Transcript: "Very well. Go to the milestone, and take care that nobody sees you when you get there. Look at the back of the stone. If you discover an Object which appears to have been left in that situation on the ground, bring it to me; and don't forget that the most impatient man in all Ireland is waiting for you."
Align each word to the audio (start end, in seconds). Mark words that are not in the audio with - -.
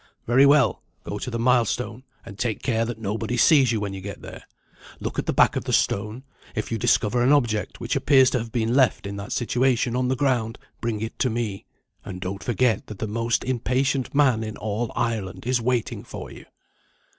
"Very 0.25 0.47
well. 0.47 0.81
Go 1.03 1.19
to 1.19 1.29
the 1.29 1.37
milestone, 1.37 2.01
and 2.25 2.39
take 2.39 2.63
care 2.63 2.85
that 2.85 2.97
nobody 2.97 3.37
sees 3.37 3.71
you 3.71 3.79
when 3.79 3.93
you 3.93 4.01
get 4.01 4.23
there. 4.23 4.45
Look 4.99 5.19
at 5.19 5.27
the 5.27 5.31
back 5.31 5.55
of 5.55 5.65
the 5.65 5.71
stone. 5.73 6.23
If 6.55 6.71
you 6.71 6.79
discover 6.79 7.21
an 7.21 7.31
Object 7.31 7.79
which 7.79 7.95
appears 7.95 8.31
to 8.31 8.39
have 8.39 8.51
been 8.51 8.73
left 8.73 9.05
in 9.05 9.17
that 9.17 9.31
situation 9.31 9.95
on 9.95 10.07
the 10.07 10.15
ground, 10.15 10.57
bring 10.79 11.01
it 11.01 11.19
to 11.19 11.29
me; 11.29 11.67
and 12.03 12.19
don't 12.19 12.43
forget 12.43 12.87
that 12.87 12.97
the 12.97 13.05
most 13.05 13.43
impatient 13.43 14.11
man 14.15 14.43
in 14.43 14.57
all 14.57 14.91
Ireland 14.95 15.45
is 15.45 15.61
waiting 15.61 16.03
for 16.03 16.31
you." 16.31 16.47